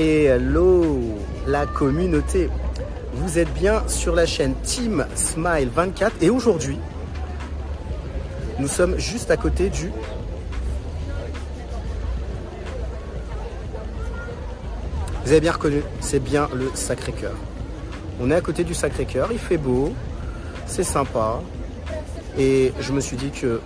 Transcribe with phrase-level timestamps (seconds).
[0.00, 0.98] hello
[1.46, 2.48] la communauté.
[3.12, 6.78] Vous êtes bien sur la chaîne Team Smile 24 et aujourd'hui,
[8.58, 9.90] nous sommes juste à côté du
[15.22, 17.34] Vous avez bien reconnu, c'est bien le Sacré-Cœur.
[18.20, 19.92] On est à côté du Sacré-Cœur, il fait beau,
[20.66, 21.40] c'est sympa.
[22.38, 23.60] Et je me suis dit que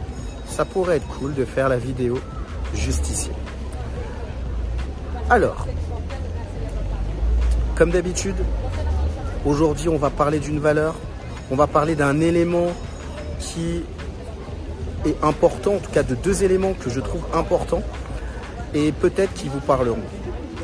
[0.46, 2.18] ça pourrait être cool de faire la vidéo
[2.74, 3.30] juste ici.
[5.30, 5.66] Alors,
[7.74, 8.36] comme d'habitude,
[9.44, 10.94] aujourd'hui on va parler d'une valeur,
[11.50, 12.68] on va parler d'un élément
[13.40, 13.82] qui
[15.06, 17.82] est important, en tout cas de deux éléments que je trouve importants
[18.74, 19.98] et peut-être qui vous parleront.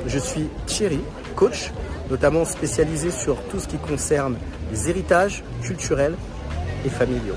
[0.06, 1.00] Je suis Thierry,
[1.36, 1.73] coach,
[2.10, 4.36] notamment spécialisé sur tout ce qui concerne
[4.70, 6.14] les héritages culturels
[6.84, 7.36] et familiaux.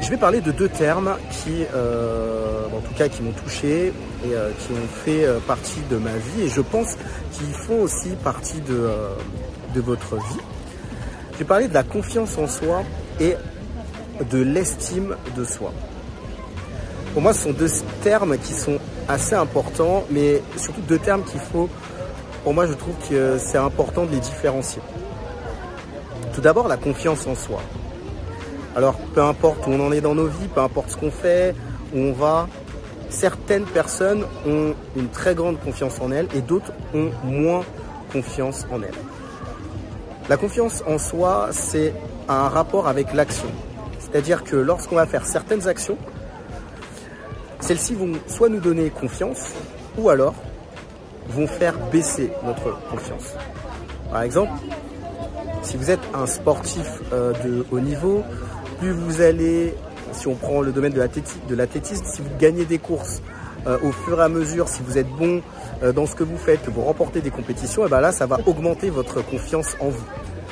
[0.00, 3.92] Je vais parler de deux termes qui, euh, en tout cas, qui m'ont touché
[4.24, 6.96] et euh, qui ont fait euh, partie de ma vie et je pense
[7.32, 8.88] qu'ils font aussi partie de,
[9.74, 10.40] de votre vie.
[11.32, 12.82] Je vais parler de la confiance en soi
[13.20, 13.36] et
[14.30, 15.72] de l'estime de soi.
[17.12, 17.70] Pour moi, ce sont deux
[18.02, 21.68] termes qui sont assez importants, mais surtout deux termes qu'il faut,
[22.44, 24.80] pour moi, je trouve que c'est important de les différencier.
[26.32, 27.60] Tout d'abord, la confiance en soi.
[28.76, 31.54] Alors, peu importe où on en est dans nos vies, peu importe ce qu'on fait,
[31.94, 32.46] où on va,
[33.08, 37.64] certaines personnes ont une très grande confiance en elles et d'autres ont moins
[38.12, 38.92] confiance en elles.
[40.28, 41.94] La confiance en soi, c'est
[42.28, 43.48] un rapport avec l'action.
[43.98, 45.96] C'est-à-dire que lorsqu'on va faire certaines actions,
[47.60, 49.54] celles-ci vont soit nous donner confiance,
[49.96, 50.34] ou alors
[51.30, 53.32] vont faire baisser notre confiance.
[54.10, 54.52] Par exemple,
[55.62, 58.22] si vous êtes un sportif euh, de haut niveau,
[58.78, 59.74] plus vous allez,
[60.12, 63.22] si on prend le domaine de l'athlétisme, si vous gagnez des courses
[63.66, 65.42] euh, au fur et à mesure, si vous êtes bon
[65.82, 68.26] euh, dans ce que vous faites, que vous remportez des compétitions, et ben là, ça
[68.26, 70.04] va augmenter votre confiance en vous.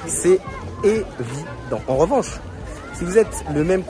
[0.07, 0.41] C'est
[0.83, 1.81] évident.
[1.87, 2.41] En revanche,
[2.95, 3.83] si vous êtes le même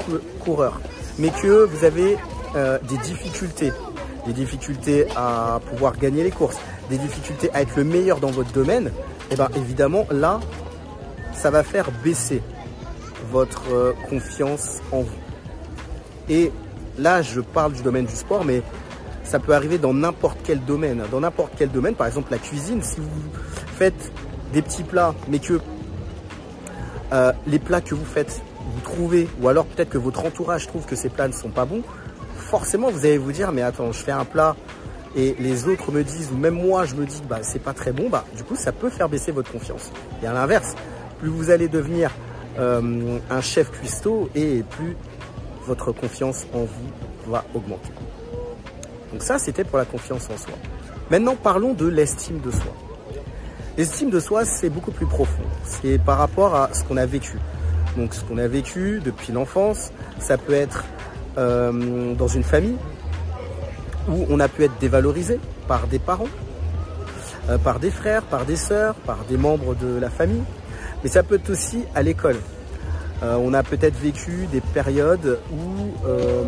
[0.44, 0.80] coureur,
[1.18, 2.16] mais que vous avez
[2.54, 3.72] euh, des difficultés,
[4.26, 6.56] des difficultés à pouvoir gagner les courses,
[6.90, 8.92] des difficultés à être le meilleur dans votre domaine,
[9.30, 10.40] et bien évidemment là,
[11.34, 12.42] ça va faire baisser
[13.30, 15.18] votre euh, confiance en vous.
[16.28, 16.52] Et
[16.98, 18.62] là, je parle du domaine du sport, mais
[19.24, 21.02] ça peut arriver dans n'importe quel domaine.
[21.10, 23.08] Dans n'importe quel domaine, par exemple la cuisine, si vous
[23.76, 24.12] faites
[24.52, 25.60] des petits plats, mais que
[27.12, 28.42] euh, les plats que vous faites,
[28.72, 31.64] vous trouvez, ou alors peut-être que votre entourage trouve que ces plats ne sont pas
[31.64, 31.82] bons,
[32.36, 34.56] forcément vous allez vous dire, mais attends, je fais un plat
[35.16, 37.92] et les autres me disent, ou même moi je me dis, bah c'est pas très
[37.92, 39.90] bon, bah du coup ça peut faire baisser votre confiance.
[40.22, 40.74] Et à l'inverse,
[41.20, 42.10] plus vous allez devenir
[42.58, 44.96] euh, un chef cuistot et plus
[45.66, 47.90] votre confiance en vous va augmenter.
[49.12, 50.54] Donc ça, c'était pour la confiance en soi.
[51.10, 52.72] Maintenant, parlons de l'estime de soi.
[53.76, 55.42] L'estime de soi, c'est beaucoup plus profond.
[55.64, 57.38] C'est par rapport à ce qu'on a vécu.
[57.96, 60.84] Donc ce qu'on a vécu depuis l'enfance, ça peut être
[61.38, 62.76] euh, dans une famille
[64.08, 66.28] où on a pu être dévalorisé par des parents,
[67.48, 70.42] euh, par des frères, par des sœurs, par des membres de la famille,
[71.04, 72.36] mais ça peut être aussi à l'école.
[73.22, 76.42] Euh, on a peut-être vécu des périodes où euh,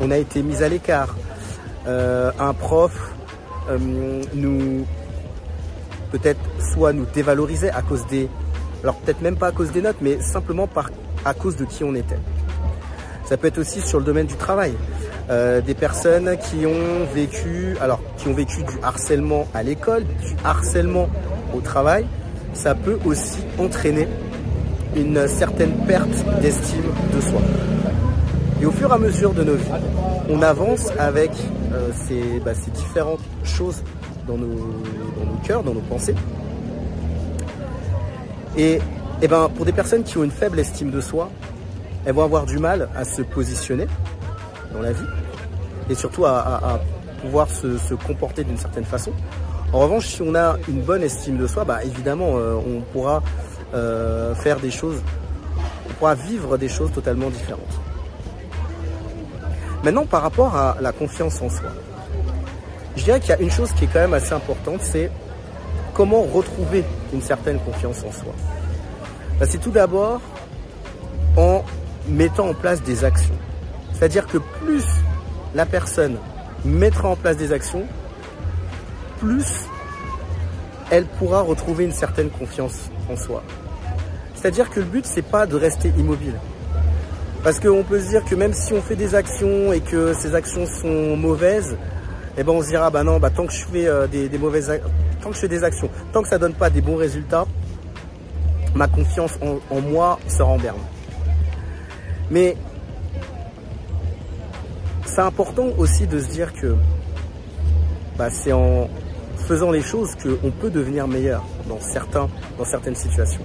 [0.00, 1.16] on a été mis à l'écart.
[1.88, 2.92] Euh, un prof
[4.34, 4.84] nous
[6.10, 6.40] peut-être
[6.72, 8.28] soit nous dévalorisait à cause des,
[8.82, 10.90] alors peut-être même pas à cause des notes, mais simplement par,
[11.24, 12.18] à cause de qui on était.
[13.24, 14.74] Ça peut être aussi sur le domaine du travail.
[15.30, 21.08] des personnes qui ont vécu, alors qui ont vécu du harcèlement à l'école, du harcèlement
[21.54, 22.04] au travail,
[22.52, 24.08] ça peut aussi entraîner
[24.96, 27.40] une certaine perte d'estime de soi.
[28.60, 29.70] Et au fur et à mesure de nos vies,
[30.28, 31.30] on avance avec
[31.72, 31.90] euh,
[32.44, 33.82] bah, ces, différentes choses
[34.26, 36.14] dans nos, dans nos cœurs, dans nos pensées.
[38.56, 38.78] Et,
[39.20, 41.30] et ben, pour des personnes qui ont une faible estime de soi,
[42.04, 43.86] elles vont avoir du mal à se positionner
[44.72, 45.06] dans la vie
[45.90, 46.80] et surtout à,
[47.20, 49.12] pouvoir se comporter d'une certaine façon.
[49.72, 53.22] En revanche, si on a une bonne estime de soi, bah, évidemment, euh, on pourra
[53.72, 55.00] euh, faire des choses,
[55.88, 57.80] on pourra vivre des choses totalement différentes.
[59.82, 61.70] Maintenant, par rapport à la confiance en soi,
[62.96, 65.10] je dirais qu'il y a une chose qui est quand même assez importante, c'est
[65.94, 66.84] comment retrouver
[67.14, 68.32] une certaine confiance en soi.
[69.40, 70.20] Bah, c'est tout d'abord
[71.38, 71.64] en
[72.08, 73.34] mettant en place des actions.
[73.94, 74.84] C'est-à-dire que plus
[75.54, 76.18] la personne
[76.62, 77.84] mettra en place des actions,
[79.22, 79.46] plus
[80.90, 83.42] elle pourra retrouver une certaine confiance en soi.
[84.34, 86.34] C'est-à-dire que le but, c'est pas de rester immobile.
[87.42, 90.34] Parce qu'on peut se dire que même si on fait des actions et que ces
[90.34, 91.78] actions sont mauvaises,
[92.36, 94.70] eh ben on se dira bah non, bah tant que je fais euh, des, mauvaises,
[95.22, 97.46] tant que je fais des actions, tant que ça donne pas des bons résultats,
[98.74, 100.76] ma confiance en, moi sera en berne.
[102.30, 102.54] Mais
[105.06, 106.76] c'est important aussi de se dire que
[108.18, 108.90] bah, c'est en
[109.42, 112.28] faisant les choses qu'on peut devenir meilleur dans, certains,
[112.58, 113.42] dans certaines situations.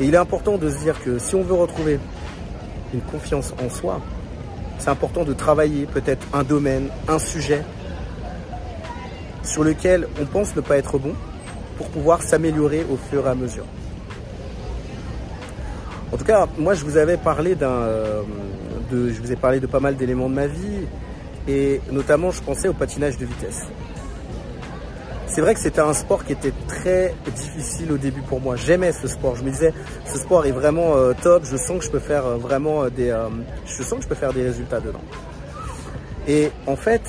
[0.00, 1.98] Et il est important de se dire que si on veut retrouver
[2.94, 4.00] une confiance en soi,
[4.78, 7.62] c'est important de travailler peut-être un domaine, un sujet
[9.42, 11.14] sur lequel on pense ne pas être bon
[11.76, 13.64] pour pouvoir s'améliorer au fur et à mesure.
[16.12, 18.22] En tout cas, moi je vous avais parlé d'un, euh,
[18.90, 20.86] je vous ai parlé de pas mal d'éléments de ma vie
[21.48, 23.66] et notamment je pensais au patinage de vitesse.
[25.30, 28.56] C'est vrai que c'était un sport qui était très difficile au début pour moi.
[28.56, 29.36] J'aimais ce sport.
[29.36, 29.72] Je me disais,
[30.04, 31.44] ce sport est vraiment euh, top.
[31.44, 33.16] Je sens que je peux faire euh, vraiment euh, des,
[33.64, 35.00] je sens que je peux faire des résultats dedans.
[36.26, 37.02] Et en fait,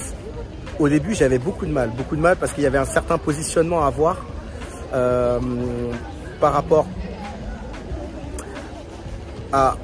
[0.77, 3.17] au début, j'avais beaucoup de mal, beaucoup de mal parce qu'il y avait un certain
[3.17, 4.23] positionnement à avoir
[6.39, 6.85] par rapport
[9.51, 9.75] à,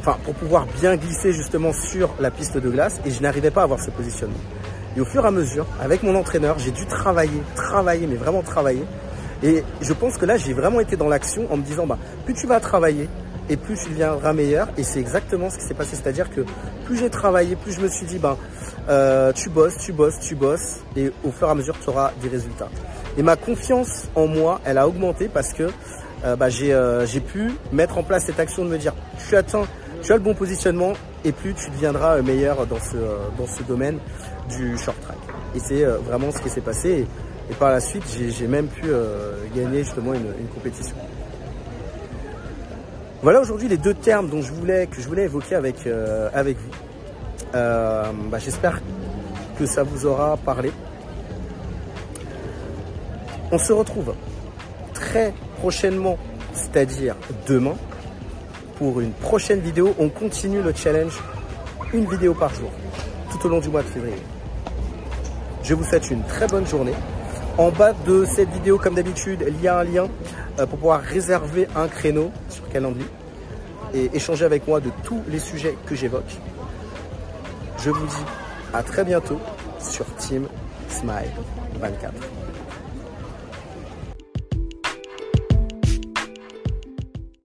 [0.00, 3.60] enfin, pour pouvoir bien glisser justement sur la piste de glace et je n'arrivais pas
[3.60, 4.38] à avoir ce positionnement.
[4.96, 8.42] Et au fur et à mesure, avec mon entraîneur, j'ai dû travailler, travailler, mais vraiment
[8.42, 8.82] travailler.
[9.42, 12.34] Et je pense que là, j'ai vraiment été dans l'action en me disant, bah, plus
[12.34, 13.08] tu vas travailler
[13.48, 14.68] et plus tu deviendras meilleur.
[14.76, 15.96] Et c'est exactement ce qui s'est passé.
[15.96, 16.42] C'est-à-dire que
[16.86, 18.36] plus j'ai travaillé, plus je me suis dit, bah,
[18.88, 20.80] euh, tu bosses, tu bosses, tu bosses.
[20.96, 22.68] Et au fur et à mesure, tu auras des résultats.
[23.16, 25.68] Et ma confiance en moi, elle a augmenté parce que
[26.24, 28.92] euh, bah, euh, j'ai pu mettre en place cette action de me dire,
[29.28, 29.66] tu atteins,
[30.02, 30.92] tu as le bon positionnement
[31.24, 32.96] et plus tu deviendras meilleur dans ce,
[33.38, 33.98] dans ce domaine
[34.48, 35.18] du short track.
[35.54, 37.06] Et c'est euh, vraiment ce qui s'est passé.
[37.50, 40.94] Et, par la suite, j'ai même pu euh, gagner justement une, compétition.
[43.22, 46.56] Voilà aujourd'hui les deux termes dont je voulais, que je voulais évoquer avec, euh, avec
[46.56, 46.70] vous.
[47.52, 48.80] Bah, j'espère
[49.58, 50.70] que ça vous aura parlé.
[53.50, 54.14] On se retrouve
[54.94, 56.16] très prochainement,
[56.54, 57.16] c'est-à-dire
[57.48, 57.74] demain,
[58.80, 59.94] pour une prochaine vidéo.
[59.98, 61.12] On continue le challenge,
[61.92, 62.70] une vidéo par jour,
[63.30, 64.22] tout au long du mois de février.
[65.62, 66.94] Je vous souhaite une très bonne journée.
[67.58, 70.08] En bas de cette vidéo, comme d'habitude, il y a un lien
[70.58, 73.04] euh, pour pouvoir réserver un créneau sur Calendly
[73.92, 76.32] et échanger avec moi de tous les sujets que j'évoque.
[77.76, 78.24] Je vous dis
[78.72, 79.40] à très bientôt
[79.78, 80.46] sur Team
[80.88, 81.34] Smile
[81.78, 82.14] 24.